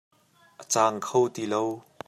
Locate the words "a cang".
0.61-0.97